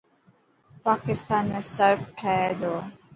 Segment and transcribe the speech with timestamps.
[0.85, 2.73] پاڪستان ۾ صرف ٺهي تو.